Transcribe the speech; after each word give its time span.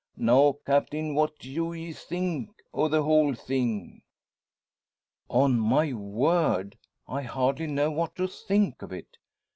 Now, 0.17 0.55
Captain, 0.65 1.13
what 1.13 1.37
do 1.37 1.73
ye 1.73 1.93
think 1.93 2.49
o' 2.73 2.87
the 2.87 3.03
whole 3.03 3.35
thing?" 3.35 4.01
"On 5.29 5.59
my 5.59 5.93
word, 5.93 6.75
I 7.07 7.21
hardly 7.21 7.67
know 7.67 7.91
what 7.91 8.15
to 8.15 8.25
think 8.27 8.81
of 8.81 8.91
it. 8.91 9.17